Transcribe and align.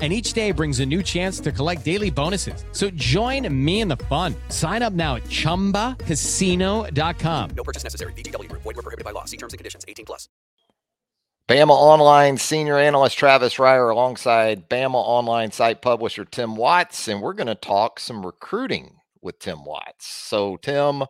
And 0.00 0.14
each 0.14 0.32
day 0.32 0.50
brings 0.50 0.80
a 0.80 0.86
new 0.86 1.02
chance 1.02 1.40
to 1.40 1.52
collect 1.52 1.84
daily 1.84 2.08
bonuses. 2.08 2.64
So 2.72 2.88
join 2.90 3.46
me 3.52 3.82
in 3.82 3.88
the 3.88 3.98
fun. 4.08 4.34
Sign 4.48 4.80
up 4.80 4.94
now 4.94 5.16
at 5.16 5.24
chumbacasino.com. 5.24 7.50
No 7.54 7.64
purchase 7.64 7.84
necessary. 7.84 8.14
VGW 8.14 8.48
Group. 8.48 8.62
Void 8.62 8.76
were 8.76 8.82
prohibited 8.82 9.04
by 9.04 9.10
law. 9.10 9.26
See 9.26 9.36
terms 9.36 9.52
and 9.52 9.58
conditions. 9.58 9.84
18 9.86 10.06
plus. 10.06 10.30
Bama 11.50 11.70
Online 11.70 12.38
senior 12.38 12.78
analyst 12.78 13.18
Travis 13.18 13.56
Reier 13.56 13.90
alongside 13.90 14.68
Bama 14.68 14.94
Online 14.94 15.50
site 15.50 15.82
publisher 15.82 16.24
Tim 16.24 16.54
Watts, 16.54 17.08
and 17.08 17.20
we're 17.20 17.32
going 17.32 17.48
to 17.48 17.56
talk 17.56 17.98
some 17.98 18.24
recruiting 18.24 18.98
with 19.20 19.40
Tim 19.40 19.64
Watts. 19.64 20.06
So, 20.06 20.58
Tim, 20.58 21.02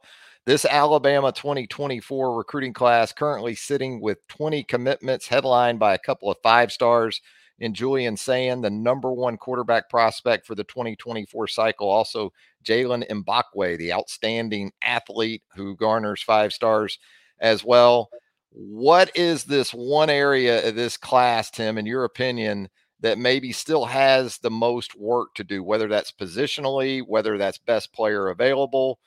this 0.47 0.65
Alabama 0.65 1.31
2024 1.31 2.35
recruiting 2.35 2.73
class 2.73 3.13
currently 3.13 3.55
sitting 3.55 4.01
with 4.01 4.27
20 4.29 4.65
commitments, 4.65 5.29
headlined 5.29 5.79
by 5.79 5.93
a 5.93 5.99
couple 5.99 6.31
of 6.31 6.39
five 6.43 6.73
stars 6.73 7.21
in 7.61 7.75
Julian 7.75 8.17
Sayin, 8.17 8.63
the 8.63 8.71
number 8.71 9.13
one 9.13 9.37
quarterback 9.37 9.89
prospect 9.89 10.47
for 10.47 10.55
the 10.55 10.65
2024 10.65 11.47
cycle. 11.47 11.89
Also, 11.89 12.33
Jaylen 12.65 13.07
Mbakwe, 13.09 13.79
the 13.79 13.93
outstanding 13.93 14.73
athlete 14.83 15.43
who 15.55 15.77
garners 15.77 16.23
five 16.23 16.53
stars 16.53 16.99
as 17.39 17.63
well. 17.63 18.11
What 18.51 19.15
is 19.15 19.45
this 19.45 19.73
one 19.73 20.11
area 20.11 20.67
of 20.67 20.75
this 20.75 20.97
class, 20.97 21.51
Tim, 21.51 21.79
in 21.79 21.87
your 21.87 22.05
opinion, 22.05 22.69
that 23.01 23.19
maybe 23.19 23.53
still 23.53 23.85
has 23.85 24.39
the 24.39 24.51
most 24.51 24.99
work 24.99 25.35
to 25.35 25.45
do, 25.45 25.63
whether 25.63 25.89
that's 25.89 26.13
positionally, 26.13 27.03
whether 27.07 27.39
that's 27.39 27.59
best 27.59 27.93
player 27.93 28.29
available? 28.29 28.99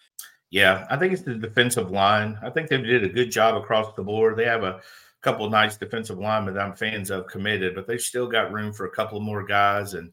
Yeah, 0.49 0.85
I 0.89 0.97
think 0.97 1.13
it's 1.13 1.23
the 1.23 1.33
defensive 1.33 1.91
line. 1.91 2.38
I 2.43 2.51
think 2.51 2.69
they 2.69 2.77
did 2.77 3.03
a 3.03 3.09
good 3.09 3.31
job 3.31 3.55
across 3.55 3.93
the 3.95 4.03
board. 4.03 4.38
They 4.38 4.45
have 4.45 4.63
a 4.63 4.81
couple 5.23 5.49
nice 5.49 5.77
defensive 5.77 6.19
linemen 6.19 6.53
that 6.53 6.66
I'm 6.66 6.75
fans 6.75 7.09
of 7.09 7.27
committed, 7.27 7.73
but 7.73 7.88
they've 7.88 8.02
still 8.02 8.27
got 8.27 8.52
room 8.52 8.73
for 8.73 8.85
a 8.85 8.91
couple 8.91 9.19
more 9.21 9.43
guys. 9.43 9.93
And 9.93 10.11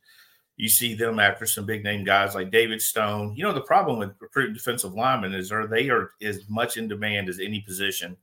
you 0.56 0.68
see 0.68 0.94
them 0.94 1.18
after 1.18 1.46
some 1.46 1.66
big 1.66 1.82
name 1.82 2.04
guys 2.04 2.34
like 2.34 2.50
David 2.50 2.80
Stone. 2.80 3.34
You 3.34 3.42
know, 3.42 3.52
the 3.52 3.60
problem 3.60 3.98
with 3.98 4.12
recruiting 4.20 4.54
defensive 4.54 4.94
linemen 4.94 5.34
is 5.34 5.50
are 5.50 5.66
they 5.66 5.88
are 5.90 6.10
as 6.22 6.48
much 6.48 6.76
in 6.76 6.86
demand 6.86 7.28
as 7.28 7.40
any 7.40 7.60
position 7.60 8.16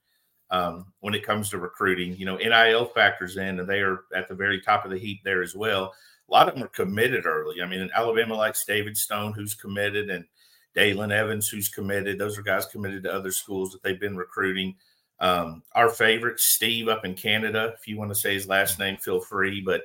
um, 0.49 0.85
when 1.01 1.13
it 1.13 1.25
comes 1.25 1.49
to 1.49 1.57
recruiting. 1.57 2.15
You 2.15 2.25
know, 2.25 2.37
NIL 2.37 2.85
factors 2.85 3.37
in, 3.37 3.59
and 3.59 3.67
they 3.67 3.81
are 3.81 4.01
at 4.15 4.29
the 4.29 4.35
very 4.35 4.61
top 4.61 4.85
of 4.85 4.91
the 4.91 4.97
heap 4.97 5.23
there 5.23 5.43
as 5.43 5.55
well. 5.55 5.93
A 6.29 6.31
lot 6.31 6.47
of 6.47 6.55
them 6.55 6.63
are 6.63 6.69
committed 6.69 7.25
early. 7.25 7.61
I 7.61 7.67
mean, 7.67 7.81
in 7.81 7.91
Alabama 7.93 8.35
likes 8.35 8.65
David 8.65 8.95
Stone, 8.95 9.33
who's 9.33 9.53
committed, 9.53 10.09
and 10.09 10.25
Dalen 10.73 11.11
Evans, 11.11 11.49
who's 11.49 11.69
committed. 11.69 12.19
Those 12.19 12.37
are 12.37 12.43
guys 12.43 12.65
committed 12.65 13.03
to 13.03 13.13
other 13.13 13.31
schools 13.31 13.71
that 13.71 13.83
they've 13.83 13.99
been 13.99 14.15
recruiting. 14.17 14.75
Um, 15.19 15.63
our 15.73 15.89
favorite, 15.89 16.39
Steve, 16.39 16.87
up 16.87 17.05
in 17.05 17.15
Canada. 17.15 17.73
If 17.77 17.87
you 17.87 17.97
want 17.97 18.11
to 18.11 18.15
say 18.15 18.33
his 18.33 18.47
last 18.47 18.79
name, 18.79 18.97
feel 18.97 19.19
free. 19.19 19.61
But 19.61 19.83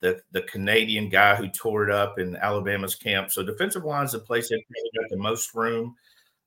the 0.00 0.20
the 0.32 0.42
Canadian 0.42 1.08
guy 1.08 1.34
who 1.34 1.48
tore 1.48 1.88
it 1.88 1.90
up 1.90 2.18
in 2.18 2.36
Alabama's 2.36 2.94
camp. 2.94 3.30
So 3.30 3.42
defensive 3.42 3.84
line 3.84 4.04
is 4.04 4.12
the 4.12 4.18
place 4.18 4.50
they've 4.50 4.60
got 4.60 5.10
the 5.10 5.16
most 5.16 5.54
room 5.54 5.96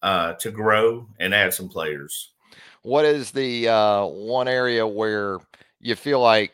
uh, 0.03 0.33
to 0.33 0.51
grow 0.51 1.07
and 1.19 1.33
add 1.33 1.53
some 1.53 1.67
players. 1.67 2.33
What 2.83 3.03
is 3.03 3.31
the 3.31 3.67
uh, 3.67 4.05
one 4.05 4.47
area 4.47 4.85
where 4.85 5.39
you 5.81 5.95
feel 5.95 6.19
like 6.19 6.53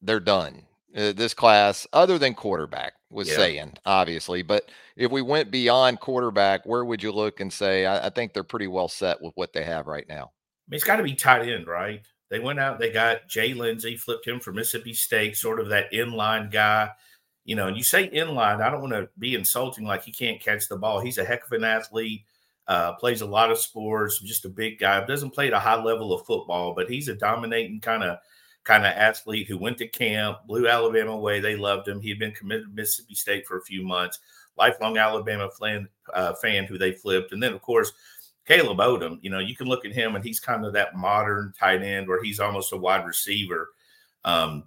they're 0.00 0.20
done? 0.20 0.62
Uh, 0.96 1.12
this 1.12 1.34
class, 1.34 1.88
other 1.92 2.18
than 2.18 2.34
quarterback, 2.34 2.92
was 3.10 3.28
Yeah. 3.28 3.36
Sayin 3.36 3.72
obviously, 3.84 4.42
but 4.42 4.70
if 4.96 5.10
we 5.10 5.22
went 5.22 5.50
beyond 5.50 5.98
quarterback, 5.98 6.64
where 6.64 6.84
would 6.84 7.02
you 7.02 7.10
look 7.10 7.40
and 7.40 7.52
say, 7.52 7.84
I, 7.84 8.06
I 8.06 8.10
think 8.10 8.32
they're 8.32 8.44
pretty 8.44 8.68
well 8.68 8.88
set 8.88 9.20
with 9.20 9.32
what 9.34 9.52
they 9.52 9.64
have 9.64 9.88
right 9.88 10.08
now? 10.08 10.30
Mean, 10.68 10.76
it's 10.76 10.84
got 10.84 10.96
to 10.96 11.02
be 11.02 11.14
tight 11.14 11.48
end, 11.48 11.66
right? 11.66 12.02
They 12.30 12.40
went 12.40 12.58
out, 12.58 12.78
they 12.78 12.90
got 12.90 13.28
Jay 13.28 13.54
Lindsey, 13.54 13.96
flipped 13.96 14.26
him 14.26 14.40
for 14.40 14.52
Mississippi 14.52 14.94
State, 14.94 15.36
sort 15.36 15.60
of 15.60 15.68
that 15.68 15.92
inline 15.92 16.50
guy. 16.50 16.90
You 17.44 17.56
know, 17.56 17.68
and 17.68 17.76
you 17.76 17.82
say 17.82 18.08
inline, 18.08 18.62
I 18.62 18.70
don't 18.70 18.80
want 18.80 18.94
to 18.94 19.08
be 19.18 19.34
insulting 19.34 19.84
like 19.84 20.02
he 20.02 20.12
can't 20.12 20.40
catch 20.40 20.66
the 20.66 20.76
ball. 20.76 21.00
He's 21.00 21.18
a 21.18 21.24
heck 21.24 21.44
of 21.44 21.52
an 21.52 21.62
athlete, 21.62 22.24
uh, 22.66 22.94
plays 22.94 23.20
a 23.20 23.26
lot 23.26 23.50
of 23.50 23.58
sports, 23.58 24.20
just 24.20 24.46
a 24.46 24.48
big 24.48 24.78
guy. 24.78 25.04
Doesn't 25.04 25.30
play 25.30 25.48
at 25.48 25.52
a 25.52 25.58
high 25.58 25.80
level 25.80 26.12
of 26.14 26.24
football, 26.24 26.72
but 26.74 26.88
he's 26.88 27.08
a 27.08 27.14
dominating 27.14 27.80
kind 27.80 28.02
of 28.02 28.18
kind 28.64 28.86
of 28.86 28.92
athlete 28.94 29.46
who 29.46 29.58
went 29.58 29.76
to 29.76 29.86
camp, 29.86 30.38
blew 30.46 30.66
Alabama 30.66 31.12
away. 31.12 31.38
They 31.38 31.54
loved 31.54 31.86
him. 31.86 32.00
He 32.00 32.08
had 32.08 32.18
been 32.18 32.32
committed 32.32 32.64
to 32.68 32.74
Mississippi 32.74 33.14
State 33.14 33.46
for 33.46 33.58
a 33.58 33.64
few 33.64 33.84
months. 33.84 34.20
Lifelong 34.56 34.96
Alabama 34.96 35.50
fan, 35.50 35.86
uh, 36.14 36.32
fan 36.34 36.64
who 36.64 36.78
they 36.78 36.92
flipped, 36.92 37.32
and 37.32 37.42
then 37.42 37.52
of 37.52 37.60
course 37.60 37.92
Caleb 38.46 38.78
Odom, 38.78 39.18
you 39.22 39.30
know, 39.30 39.38
you 39.38 39.56
can 39.56 39.66
look 39.66 39.84
at 39.84 39.92
him 39.92 40.14
and 40.14 40.24
he's 40.24 40.40
kind 40.40 40.64
of 40.64 40.74
that 40.74 40.96
modern 40.96 41.52
tight 41.58 41.82
end 41.82 42.08
where 42.08 42.22
he's 42.22 42.40
almost 42.40 42.72
a 42.72 42.76
wide 42.76 43.06
receiver. 43.06 43.70
Um, 44.24 44.64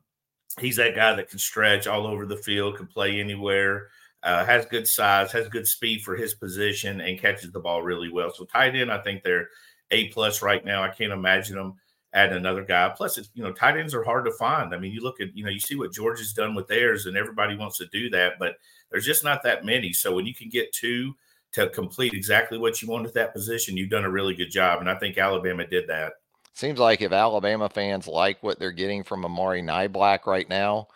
he's 0.59 0.77
that 0.77 0.95
guy 0.95 1.13
that 1.13 1.29
can 1.29 1.39
stretch 1.39 1.87
all 1.87 2.07
over 2.07 2.25
the 2.25 2.37
field, 2.37 2.77
can 2.77 2.87
play 2.87 3.19
anywhere, 3.19 3.89
uh, 4.23 4.45
has 4.45 4.65
good 4.65 4.87
size, 4.87 5.31
has 5.31 5.47
good 5.47 5.67
speed 5.67 6.01
for 6.01 6.15
his 6.15 6.33
position, 6.33 7.01
and 7.01 7.19
catches 7.19 7.51
the 7.51 7.59
ball 7.59 7.83
really 7.83 8.11
well. 8.11 8.33
So 8.33 8.45
tight 8.45 8.75
end, 8.75 8.91
I 8.91 8.97
think 8.99 9.23
they're 9.23 9.49
A 9.91 10.07
plus 10.09 10.41
right 10.41 10.65
now. 10.65 10.83
I 10.83 10.89
can't 10.89 11.13
imagine 11.13 11.55
them 11.55 11.75
adding 12.13 12.37
another 12.37 12.63
guy. 12.63 12.91
Plus, 12.95 13.17
it's 13.17 13.29
you 13.35 13.43
know, 13.43 13.53
tight 13.53 13.77
ends 13.77 13.93
are 13.93 14.03
hard 14.03 14.25
to 14.25 14.31
find. 14.31 14.73
I 14.73 14.79
mean, 14.79 14.91
you 14.91 15.01
look 15.01 15.21
at 15.21 15.35
you 15.35 15.43
know, 15.43 15.51
you 15.51 15.59
see 15.59 15.75
what 15.75 15.93
Georgia's 15.93 16.33
done 16.33 16.55
with 16.55 16.67
theirs, 16.67 17.05
and 17.05 17.15
everybody 17.15 17.55
wants 17.55 17.77
to 17.77 17.85
do 17.87 18.09
that, 18.09 18.39
but 18.39 18.55
there's 18.89 19.05
just 19.05 19.23
not 19.23 19.43
that 19.43 19.65
many. 19.65 19.93
So 19.93 20.15
when 20.15 20.25
you 20.25 20.33
can 20.33 20.49
get 20.49 20.73
two 20.73 21.15
to 21.53 21.69
complete 21.69 22.13
exactly 22.13 22.57
what 22.57 22.81
you 22.81 22.87
want 22.87 23.05
at 23.05 23.13
that 23.13 23.33
position, 23.33 23.77
you've 23.77 23.89
done 23.89 24.05
a 24.05 24.11
really 24.11 24.35
good 24.35 24.51
job. 24.51 24.79
And 24.79 24.89
I 24.89 24.95
think 24.95 25.17
Alabama 25.17 25.65
did 25.65 25.87
that. 25.87 26.13
Seems 26.53 26.79
like 26.79 27.01
if 27.01 27.11
Alabama 27.11 27.69
fans 27.69 28.07
like 28.07 28.41
what 28.41 28.59
they're 28.59 28.71
getting 28.71 29.03
from 29.03 29.23
Amari 29.23 29.61
Niblack 29.61 30.25
right 30.25 30.49
now, 30.49 30.87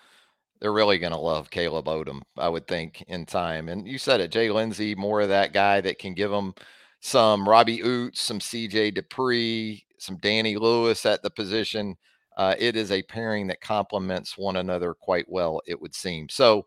they're 0.60 0.74
really 0.74 1.00
going 1.00 1.12
to 1.12 1.20
love 1.20 1.50
Caleb 1.50 1.86
Odom, 1.86 2.22
I 2.38 2.50
would 2.50 2.68
think, 2.68 3.04
in 3.08 3.26
time. 3.26 3.70
And 3.70 3.88
you 3.88 3.98
said 3.98 4.22
it, 4.22 4.32
Jay 4.32 4.50
Lindsey, 4.50 4.96
more 4.96 5.22
of 5.22 5.30
that 5.30 5.54
guy 5.54 5.82
that 5.82 6.00
can 6.00 6.14
give 6.14 6.32
them 6.32 6.54
some 7.00 7.50
Robbie 7.50 7.80
Ouzts, 7.80 8.18
some 8.18 8.40
CJ 8.40 8.96
Dippre, 8.98 9.84
some 9.98 10.18
Danny 10.18 10.58
Lewis 10.58 11.06
at 11.06 11.24
the 11.24 11.32
position. 11.32 11.96
Uh, 12.38 12.56
it 12.58 12.76
is 12.76 12.92
a 12.92 13.04
pairing 13.04 13.48
that 13.48 13.62
complements 13.62 14.38
one 14.38 14.56
another 14.56 14.94
quite 14.94 15.26
well, 15.28 15.62
it 15.66 15.80
would 15.82 15.96
seem. 15.96 16.30
So, 16.30 16.66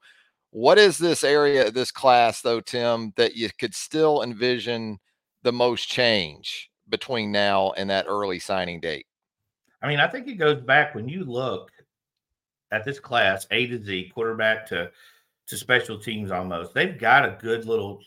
what 0.55 0.79
is 0.79 0.99
this 0.99 1.25
area, 1.25 1.69
this 1.69 1.91
class, 1.91 2.41
though, 2.41 2.61
Tim, 2.61 3.13
that 3.17 3.35
you 3.35 3.51
could 3.59 3.75
still 3.75 4.23
envision 4.23 5.01
the 5.43 5.53
most 5.53 5.89
change 5.89 6.71
between 6.89 7.33
now 7.33 7.73
and 7.73 7.91
that 7.91 8.07
early 8.07 8.39
signing 8.39 8.79
date? 8.79 9.07
I 9.83 9.89
mean, 9.89 9.99
I 9.99 10.07
think 10.07 10.29
it 10.29 10.37
goes 10.37 10.61
back 10.61 10.95
when 10.95 11.09
you 11.09 11.25
look 11.25 11.73
at 12.71 12.85
this 12.85 13.01
class, 13.01 13.49
A 13.51 13.67
to 13.67 13.83
Z, 13.83 14.13
quarterback 14.15 14.65
to 14.69 14.93
to 15.49 15.57
special 15.57 15.99
teams 15.99 16.31
almost. 16.31 16.73
They've 16.73 16.97
got 16.97 17.25
a 17.25 17.37
good 17.41 17.65
little 17.65 18.01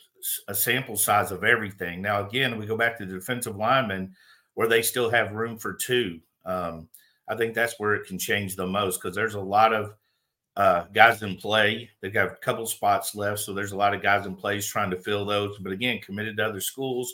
a 0.48 0.56
sample 0.56 0.96
size 0.96 1.34
of 1.34 1.44
everything. 1.44 2.02
Now, 2.02 2.26
again, 2.26 2.58
we 2.58 2.66
go 2.66 2.78
back 2.78 2.98
to 2.98 3.06
the 3.06 3.16
defensive 3.16 3.58
linemen 3.58 4.16
where 4.54 4.70
they 4.70 4.82
still 4.82 5.10
have 5.10 5.34
room 5.34 5.58
for 5.58 5.74
two. 5.74 6.22
Um, 6.46 6.88
I 7.28 7.36
think 7.36 7.54
that's 7.54 7.78
where 7.78 7.94
it 7.94 8.08
can 8.08 8.18
change 8.18 8.56
the 8.56 8.66
most 8.66 9.02
because 9.02 9.18
there's 9.18 9.36
a 9.36 9.42
lot 9.42 9.74
of 9.74 9.96
uh, 10.58 10.86
guys 10.92 11.22
in 11.22 11.36
play. 11.36 11.90
They've 12.02 12.14
got 12.14 12.32
a 12.32 12.36
couple 12.36 12.66
spots 12.66 13.14
left, 13.14 13.40
so 13.40 13.54
there's 13.54 13.74
a 13.74 13.78
lot 13.78 13.94
of 13.94 14.02
guys 14.02 14.26
in 14.26 14.36
place 14.36 14.66
trying 14.66 14.90
to 14.90 15.00
fill 15.00 15.24
those. 15.24 15.58
But 15.60 15.72
again, 15.72 16.00
committed 16.00 16.36
to 16.38 16.48
other 16.48 16.60
schools, 16.60 17.14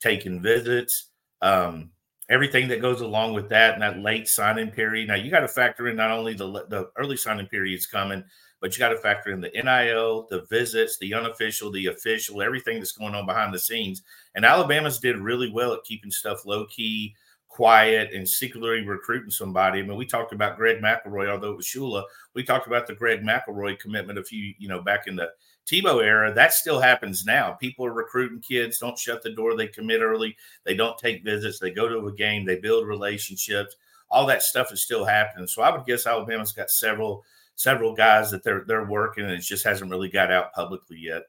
taking 0.00 0.40
visits, 0.40 1.10
um, 1.42 1.90
everything 2.30 2.68
that 2.68 2.80
goes 2.80 3.00
along 3.00 3.34
with 3.34 3.48
that, 3.48 3.74
and 3.74 3.82
that 3.82 3.98
late 3.98 4.28
signing 4.28 4.70
period. 4.70 5.08
Now 5.08 5.16
you 5.16 5.28
got 5.28 5.40
to 5.40 5.48
factor 5.48 5.88
in 5.88 5.96
not 5.96 6.12
only 6.12 6.34
the 6.34 6.46
the 6.46 6.90
early 6.96 7.16
signing 7.16 7.46
period 7.48 7.76
is 7.76 7.86
coming, 7.86 8.22
but 8.60 8.72
you 8.72 8.78
got 8.78 8.90
to 8.90 8.96
factor 8.98 9.32
in 9.32 9.40
the 9.40 9.50
NIL, 9.50 10.28
the 10.30 10.46
visits, 10.48 10.96
the 10.98 11.14
unofficial, 11.14 11.72
the 11.72 11.86
official, 11.86 12.42
everything 12.42 12.78
that's 12.78 12.92
going 12.92 13.16
on 13.16 13.26
behind 13.26 13.52
the 13.52 13.58
scenes. 13.58 14.02
And 14.36 14.44
Alabama's 14.44 15.00
did 15.00 15.16
really 15.16 15.50
well 15.50 15.72
at 15.72 15.82
keeping 15.82 16.12
stuff 16.12 16.46
low 16.46 16.64
key, 16.66 17.16
quiet, 17.54 18.12
and 18.12 18.28
secretly 18.28 18.84
recruiting 18.84 19.30
somebody. 19.30 19.78
I 19.78 19.82
mean, 19.82 19.96
we 19.96 20.06
talked 20.06 20.32
about 20.32 20.56
Greg 20.56 20.82
McElroy, 20.82 21.30
although 21.30 21.52
it 21.52 21.56
was 21.56 21.66
Shula. 21.66 22.02
We 22.34 22.42
talked 22.42 22.66
about 22.66 22.88
the 22.88 22.96
Greg 22.96 23.22
McElroy 23.22 23.78
commitment 23.78 24.18
a 24.18 24.24
few, 24.24 24.54
you 24.58 24.66
know, 24.66 24.82
back 24.82 25.06
in 25.06 25.14
the 25.14 25.30
Tebow 25.64 26.02
era. 26.02 26.34
That 26.34 26.52
still 26.52 26.80
happens 26.80 27.24
now. 27.24 27.52
People 27.52 27.86
are 27.86 27.92
recruiting 27.92 28.40
kids, 28.40 28.80
don't 28.80 28.98
shut 28.98 29.22
the 29.22 29.30
door. 29.30 29.56
They 29.56 29.68
commit 29.68 30.02
early. 30.02 30.36
They 30.64 30.74
don't 30.74 30.98
take 30.98 31.22
visits. 31.22 31.60
They 31.60 31.70
go 31.70 31.86
to 31.88 32.08
a 32.08 32.12
game. 32.12 32.44
They 32.44 32.56
build 32.56 32.88
relationships. 32.88 33.76
All 34.10 34.26
that 34.26 34.42
stuff 34.42 34.72
is 34.72 34.82
still 34.82 35.04
happening. 35.04 35.46
So 35.46 35.62
I 35.62 35.70
would 35.70 35.86
guess 35.86 36.08
Alabama's 36.08 36.50
got 36.50 36.70
several 36.70 37.22
several 37.54 37.94
guys 37.94 38.32
that 38.32 38.42
they're 38.42 38.64
they're 38.66 38.86
working, 38.86 39.24
and 39.24 39.32
it 39.32 39.42
just 39.42 39.64
hasn't 39.64 39.92
really 39.92 40.08
got 40.08 40.32
out 40.32 40.52
publicly 40.54 40.98
yet. 40.98 41.22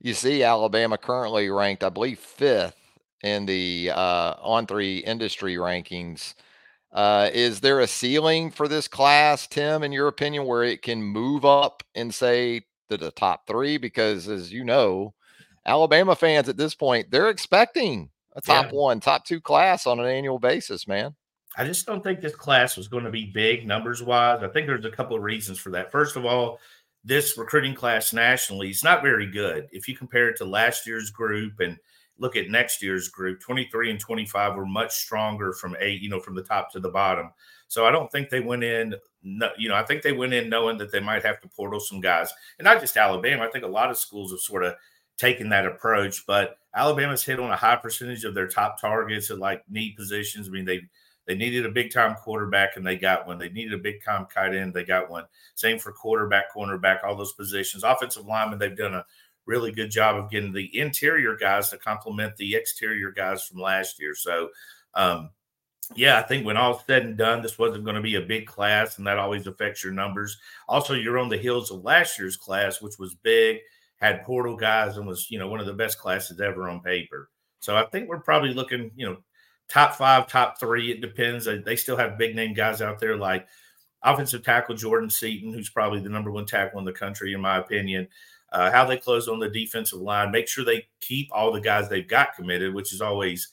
You 0.00 0.14
see, 0.14 0.42
Alabama 0.42 0.98
currently 0.98 1.48
ranked, 1.48 1.84
I 1.84 1.90
believe, 1.90 2.18
fifth 2.18 2.79
in 3.22 3.46
the 3.46 3.90
uh, 3.94 4.34
On3 4.36 5.02
industry 5.04 5.56
rankings 5.56 6.34
Uh, 6.92 7.30
is 7.32 7.60
there 7.60 7.80
a 7.80 7.86
ceiling 7.86 8.50
for 8.50 8.68
this 8.68 8.88
class, 8.88 9.46
Tim, 9.46 9.82
in 9.84 9.92
your 9.92 10.08
opinion, 10.08 10.46
where 10.46 10.64
it 10.64 10.82
can 10.82 11.02
move 11.02 11.44
up 11.44 11.82
and 11.94 12.12
say 12.14 12.62
to 12.90 12.96
the 12.96 13.12
top 13.12 13.46
three? 13.46 13.78
Because 13.78 14.28
as 14.28 14.52
you 14.52 14.64
know, 14.64 15.14
Alabama 15.66 16.16
fans 16.16 16.48
at 16.48 16.56
this 16.56 16.74
point, 16.74 17.10
they're 17.10 17.30
expecting 17.30 18.10
a 18.34 18.40
top 18.40 18.66
Yeah. 18.66 18.72
one, 18.72 19.00
top 19.00 19.24
two 19.24 19.40
class 19.40 19.86
on 19.86 20.00
an 20.00 20.06
annual 20.06 20.38
basis, 20.40 20.88
man. 20.88 21.14
I 21.56 21.64
just 21.64 21.86
don't 21.86 22.02
think 22.02 22.20
this 22.20 22.34
class 22.34 22.76
was 22.76 22.88
going 22.88 23.04
to 23.04 23.10
be 23.10 23.26
big 23.26 23.66
numbers 23.66 24.02
wise. 24.02 24.42
I 24.42 24.48
think 24.48 24.66
there's 24.66 24.84
a 24.84 24.90
couple 24.90 25.16
of 25.16 25.22
reasons 25.22 25.58
for 25.58 25.70
that. 25.70 25.90
First 25.92 26.16
of 26.16 26.24
all, 26.24 26.58
this 27.04 27.36
recruiting 27.38 27.74
class 27.74 28.12
nationally 28.12 28.70
is 28.70 28.84
not 28.84 29.02
very 29.02 29.26
good. 29.26 29.68
If 29.72 29.88
you 29.88 29.96
compare 29.96 30.28
it 30.28 30.36
to 30.38 30.44
last 30.44 30.86
year's 30.86 31.10
group 31.10 31.60
and 31.60 31.76
look 32.20 32.36
at 32.36 32.50
next 32.50 32.82
year's 32.82 33.08
group, 33.08 33.40
23 33.40 33.90
and 33.90 33.98
25 33.98 34.54
were 34.54 34.66
much 34.66 34.92
stronger 34.92 35.52
from 35.52 35.76
eight, 35.80 36.02
you 36.02 36.10
know, 36.10 36.20
from 36.20 36.34
the 36.34 36.42
top 36.42 36.70
to 36.70 36.78
the 36.78 36.90
bottom. 36.90 37.30
So 37.66 37.86
I 37.86 37.90
don't 37.90 38.12
think 38.12 38.28
they 38.28 38.40
went 38.40 38.62
in, 38.62 38.94
no, 39.22 39.48
you 39.58 39.68
know, 39.68 39.74
I 39.74 39.82
think 39.82 40.02
they 40.02 40.12
went 40.12 40.34
in 40.34 40.50
knowing 40.50 40.76
that 40.78 40.92
they 40.92 41.00
might 41.00 41.24
have 41.24 41.40
to 41.40 41.48
portal 41.48 41.80
some 41.80 42.00
guys. 42.00 42.30
And 42.58 42.64
not 42.64 42.80
just 42.80 42.96
Alabama. 42.96 43.44
I 43.44 43.50
think 43.50 43.64
a 43.64 43.68
lot 43.68 43.90
of 43.90 43.98
schools 43.98 44.32
have 44.32 44.40
sort 44.40 44.64
of 44.64 44.74
taken 45.16 45.48
that 45.48 45.66
approach, 45.66 46.26
but 46.26 46.58
Alabama's 46.74 47.24
hit 47.24 47.40
on 47.40 47.50
a 47.50 47.56
high 47.56 47.76
percentage 47.76 48.24
of 48.24 48.34
their 48.34 48.48
top 48.48 48.80
targets 48.80 49.30
at 49.30 49.38
like 49.38 49.62
need 49.68 49.96
positions. 49.96 50.48
I 50.48 50.50
mean, 50.50 50.66
they 50.66 50.82
they 51.26 51.36
needed 51.36 51.64
a 51.64 51.70
big 51.70 51.92
time 51.92 52.16
quarterback 52.16 52.76
and 52.76 52.86
they 52.86 52.96
got 52.96 53.26
one. 53.26 53.38
They 53.38 53.50
needed 53.50 53.72
a 53.72 53.78
big 53.78 54.02
time 54.04 54.26
tight 54.32 54.54
end, 54.54 54.74
they 54.74 54.84
got 54.84 55.08
one. 55.08 55.24
Same 55.54 55.78
for 55.78 55.92
quarterback, 55.92 56.52
cornerback, 56.54 57.04
all 57.04 57.16
those 57.16 57.34
positions. 57.34 57.84
Offensive 57.84 58.26
lineman, 58.26 58.58
they've 58.58 58.76
done 58.76 58.94
a 58.94 59.04
really 59.46 59.72
good 59.72 59.90
job 59.90 60.16
of 60.16 60.30
getting 60.30 60.52
the 60.52 60.78
interior 60.78 61.36
guys 61.36 61.70
to 61.70 61.78
complement 61.78 62.36
the 62.36 62.54
exterior 62.54 63.10
guys 63.10 63.44
from 63.44 63.60
last 63.60 64.00
year. 64.00 64.14
So, 64.14 64.50
um, 64.94 65.30
yeah, 65.96 66.18
I 66.18 66.22
think 66.22 66.46
when 66.46 66.56
all 66.56 66.82
said 66.86 67.04
and 67.04 67.16
done, 67.16 67.42
this 67.42 67.58
wasn't 67.58 67.84
going 67.84 67.96
to 67.96 68.02
be 68.02 68.14
a 68.14 68.20
big 68.20 68.46
class, 68.46 68.98
and 68.98 69.06
that 69.06 69.18
always 69.18 69.46
affects 69.46 69.82
your 69.82 69.92
numbers. 69.92 70.38
Also, 70.68 70.94
you're 70.94 71.18
on 71.18 71.28
the 71.28 71.36
heels 71.36 71.70
of 71.70 71.82
last 71.82 72.18
year's 72.18 72.36
class, 72.36 72.80
which 72.80 72.98
was 72.98 73.16
big, 73.16 73.58
had 73.96 74.24
portal 74.24 74.56
guys, 74.56 74.96
and 74.96 75.06
was 75.06 75.30
you 75.30 75.38
know 75.38 75.48
one 75.48 75.58
of 75.58 75.66
the 75.66 75.72
best 75.72 75.98
classes 75.98 76.40
ever 76.40 76.68
on 76.68 76.80
paper. 76.80 77.28
So 77.58 77.76
I 77.76 77.84
think 77.86 78.08
we're 78.08 78.20
probably 78.20 78.54
looking, 78.54 78.90
you 78.96 79.06
know, 79.06 79.18
top 79.68 79.94
five, 79.94 80.26
top 80.26 80.58
three. 80.58 80.90
It 80.90 81.00
depends. 81.00 81.46
They, 81.46 81.76
still 81.76 81.96
have 81.96 82.18
big 82.18 82.34
name 82.34 82.54
guys 82.54 82.82
out 82.82 82.98
there 82.98 83.16
like 83.16 83.46
offensive 84.02 84.42
tackle 84.42 84.74
Jordan 84.74 85.10
Seaton, 85.10 85.52
who's 85.52 85.68
probably 85.68 86.00
the 86.00 86.08
number 86.08 86.30
one 86.30 86.46
tackle 86.46 86.78
in 86.78 86.84
the 86.84 86.92
country, 86.92 87.34
in 87.34 87.40
my 87.40 87.58
opinion. 87.58 88.08
Uh, 88.52 88.70
how 88.70 88.84
they 88.84 88.96
close 88.96 89.28
on 89.28 89.38
the 89.38 89.48
defensive 89.48 90.00
line, 90.00 90.32
make 90.32 90.48
sure 90.48 90.64
they 90.64 90.86
keep 91.00 91.28
all 91.30 91.52
the 91.52 91.60
guys 91.60 91.88
they've 91.88 92.08
got 92.08 92.34
committed, 92.34 92.74
which 92.74 92.92
is 92.92 93.00
always 93.00 93.52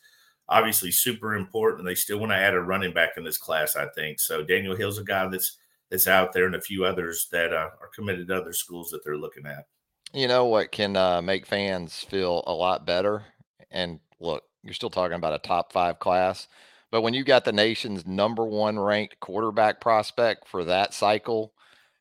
obviously 0.49 0.91
super 0.91 1.35
important. 1.35 1.85
They 1.85 1.95
still 1.95 2.19
want 2.19 2.31
to 2.31 2.37
add 2.37 2.53
a 2.53 2.59
running 2.61 2.93
back 2.93 3.11
in 3.17 3.23
this 3.23 3.37
class, 3.37 3.75
I 3.75 3.87
think. 3.95 4.19
So 4.19 4.43
Daniel 4.43 4.75
Hill's 4.75 4.97
a 4.97 5.03
guy 5.03 5.27
that's 5.27 5.57
that's 5.89 6.07
out 6.07 6.33
there, 6.33 6.45
and 6.45 6.55
a 6.55 6.61
few 6.61 6.83
others 6.83 7.27
that 7.31 7.53
uh, 7.53 7.69
are 7.81 7.89
committed 7.95 8.27
to 8.27 8.37
other 8.37 8.53
schools 8.53 8.89
that 8.89 9.03
they're 9.03 9.17
looking 9.17 9.45
at. 9.45 9.65
You 10.13 10.27
know 10.27 10.45
what 10.45 10.71
can 10.71 10.95
uh, 10.95 11.21
make 11.21 11.45
fans 11.45 12.05
feel 12.09 12.43
a 12.47 12.53
lot 12.53 12.85
better? 12.85 13.23
And 13.71 13.99
look, 14.19 14.43
you're 14.63 14.73
still 14.73 14.89
talking 14.89 15.15
about 15.15 15.33
a 15.33 15.39
top 15.39 15.71
five 15.71 15.99
class, 15.99 16.47
but 16.91 17.01
when 17.01 17.13
you 17.13 17.23
got 17.23 17.45
the 17.45 17.51
nation's 17.51 18.05
number 18.05 18.45
one 18.45 18.79
ranked 18.79 19.19
quarterback 19.19 19.79
prospect 19.79 20.47
for 20.47 20.63
that 20.65 20.93
cycle 20.93 21.53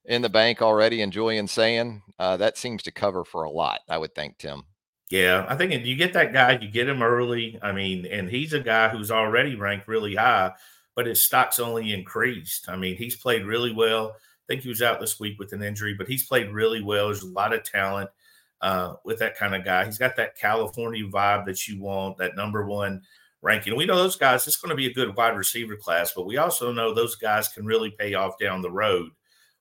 in 0.04 0.22
the 0.22 0.28
bank 0.28 0.62
already, 0.62 1.02
and 1.02 1.12
Julian 1.12 1.48
Sayin 1.48 2.02
uh, 2.18 2.36
that 2.38 2.58
seems 2.58 2.82
to 2.84 2.90
cover 2.90 3.24
for 3.24 3.44
a 3.44 3.50
lot, 3.50 3.80
I 3.88 3.98
would 3.98 4.14
think, 4.14 4.38
Tim. 4.38 4.62
Yeah, 5.10 5.46
I 5.48 5.54
think 5.54 5.72
if 5.72 5.86
you 5.86 5.94
get 5.94 6.14
that 6.14 6.32
guy, 6.32 6.58
you 6.60 6.68
get 6.68 6.88
him 6.88 7.02
early. 7.02 7.58
I 7.62 7.72
mean, 7.72 8.06
and 8.06 8.28
he's 8.28 8.52
a 8.52 8.60
guy 8.60 8.88
who's 8.88 9.10
already 9.10 9.54
ranked 9.54 9.86
really 9.86 10.16
high, 10.16 10.52
but 10.96 11.06
his 11.06 11.24
stock's 11.24 11.60
only 11.60 11.92
increased. 11.92 12.68
I 12.68 12.76
mean, 12.76 12.96
he's 12.96 13.16
played 13.16 13.46
really 13.46 13.72
well. 13.72 14.16
I 14.16 14.44
think 14.48 14.62
he 14.62 14.68
was 14.68 14.82
out 14.82 15.00
this 15.00 15.20
week 15.20 15.38
with 15.38 15.52
an 15.52 15.62
injury, 15.62 15.94
but 15.94 16.08
he's 16.08 16.26
played 16.26 16.50
really 16.50 16.82
well. 16.82 17.06
There's 17.06 17.22
a 17.22 17.28
lot 17.28 17.52
of 17.52 17.62
talent 17.62 18.10
uh, 18.60 18.94
with 19.04 19.18
that 19.20 19.36
kind 19.36 19.54
of 19.54 19.64
guy. 19.64 19.84
He's 19.84 19.98
got 19.98 20.16
that 20.16 20.36
California 20.36 21.04
vibe 21.04 21.46
that 21.46 21.68
you 21.68 21.80
want, 21.80 22.18
that 22.18 22.34
number 22.34 22.66
one 22.66 23.02
ranking. 23.42 23.76
We 23.76 23.86
know 23.86 23.96
those 23.96 24.16
guys, 24.16 24.46
it's 24.46 24.56
going 24.56 24.70
to 24.70 24.76
be 24.76 24.86
a 24.86 24.94
good 24.94 25.16
wide 25.16 25.36
receiver 25.36 25.76
class, 25.76 26.12
but 26.14 26.26
we 26.26 26.36
also 26.36 26.72
know 26.72 26.92
those 26.92 27.14
guys 27.14 27.48
can 27.48 27.64
really 27.64 27.90
pay 27.90 28.14
off 28.14 28.38
down 28.38 28.62
the 28.62 28.70
road 28.70 29.10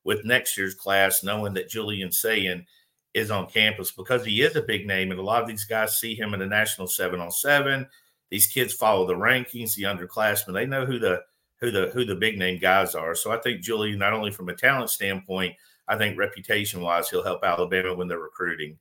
with 0.06 0.24
next 0.24 0.58
year's 0.58 0.76
class, 0.76 1.24
knowing 1.24 1.54
that 1.56 1.68
Julian 1.68 2.12
Sayin 2.12 2.66
is 3.14 3.32
on 3.32 3.48
campus 3.48 3.92
because 3.92 4.24
he 4.24 4.42
is 4.42 4.56
a 4.56 4.62
big 4.62 4.88
name. 4.88 5.12
And 5.12 5.20
a 5.20 5.24
lot 5.24 5.42
of 5.42 5.48
these 5.48 5.66
guys 5.66 6.00
see 6.00 6.16
him 6.16 6.34
in 6.34 6.40
the 6.40 6.46
national 6.46 6.88
seven 6.88 7.20
on 7.20 7.32
seven. 7.32 7.88
These 8.30 8.48
kids 8.48 8.74
follow 8.74 9.06
the 9.06 9.16
rankings, 9.16 9.76
the 9.76 9.84
underclassmen. 9.84 10.54
They 10.54 10.66
know 10.66 10.86
who 10.86 11.00
the 11.00 11.22
who 11.60 11.72
the 11.72 11.90
who 11.94 12.06
the 12.06 12.16
big 12.16 12.38
name 12.38 12.60
guys 12.60 12.96
are. 12.96 13.16
So 13.16 13.32
I 13.32 13.38
think 13.38 13.62
Julian, 13.62 14.00
not 14.00 14.14
only 14.14 14.32
from 14.32 14.50
a 14.50 14.56
talent 14.56 14.90
standpoint, 14.90 15.56
I 15.88 15.98
think 15.98 16.18
reputation 16.18 16.82
wise, 16.82 17.10
he'll 17.10 17.24
help 17.24 17.44
Alabama 17.44 17.96
when 17.96 18.08
they're 18.08 18.20
recruiting. 18.20 18.78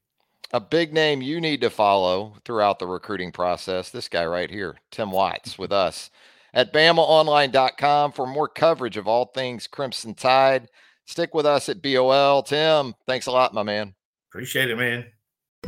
A 0.52 0.60
big 0.60 0.92
name 0.92 1.22
you 1.22 1.40
need 1.40 1.60
to 1.62 1.70
follow 1.70 2.34
throughout 2.44 2.78
the 2.78 2.86
recruiting 2.86 3.32
process. 3.32 3.90
This 3.90 4.08
guy 4.08 4.24
right 4.24 4.50
here, 4.50 4.76
Tim 4.90 5.10
Watts, 5.10 5.58
with 5.58 5.72
us 5.72 6.10
at 6.52 6.72
BamaOnline.com 6.72 8.12
for 8.12 8.26
more 8.26 8.48
coverage 8.48 8.96
of 8.96 9.08
all 9.08 9.26
things 9.26 9.66
Crimson 9.66 10.14
Tide. 10.14 10.68
Stick 11.06 11.34
with 11.34 11.46
us 11.46 11.68
at 11.68 11.82
BOL. 11.82 12.42
Tim, 12.42 12.94
thanks 13.06 13.26
a 13.26 13.30
lot, 13.30 13.54
my 13.54 13.62
man. 13.62 13.94
Appreciate 14.30 14.70
it, 14.70 14.76
man. 14.76 15.06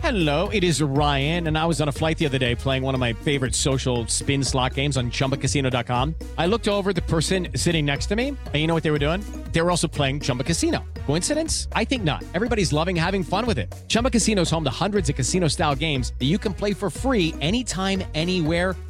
Hello, 0.00 0.50
it 0.50 0.62
is 0.62 0.83
Ryan, 0.83 1.47
and 1.47 1.56
I 1.56 1.65
was 1.65 1.81
on 1.81 1.88
a 1.88 1.93
flight 1.93 2.19
the 2.19 2.27
other 2.27 2.37
day 2.37 2.55
playing 2.55 2.83
one 2.83 2.93
of 2.93 3.00
my 3.00 3.15
favorite 3.15 3.55
social 3.55 4.06
spin 4.09 4.44
slot 4.44 4.75
games 4.75 4.99
on 4.99 5.11
chumbacasino.com. 5.11 6.15
I 6.37 6.47
looked 6.47 6.69
over 6.69 6.93
the 6.93 7.00
person 7.03 7.49
sitting 7.56 7.87
next 7.87 8.06
to 8.06 8.17
me, 8.17 8.29
and 8.29 8.55
you 8.56 8.67
know 8.67 8.75
what 8.75 8.83
they 8.83 8.91
were 8.91 8.99
doing? 8.99 9.25
They 9.53 9.62
were 9.62 9.71
also 9.71 9.88
playing 9.88 10.21
Chumba 10.21 10.44
Casino. 10.44 10.85
Coincidence? 11.06 11.69
I 11.73 11.85
think 11.85 12.05
not. 12.05 12.23
Everybody's 12.35 12.75
loving 12.75 12.94
having 12.94 13.25
fun 13.25 13.47
with 13.47 13.59
it. 13.59 13.75
Chumba 13.89 14.11
Casino 14.11 14.43
is 14.43 14.50
home 14.50 14.65
to 14.65 14.71
hundreds 14.71 15.09
of 15.09 15.17
casino 15.17 15.49
style 15.49 15.75
games 15.75 16.12
that 16.19 16.27
you 16.27 16.37
can 16.39 16.53
play 16.53 16.75
for 16.75 16.91
free 16.91 17.35
anytime, 17.41 18.05
anywhere, 18.15 18.77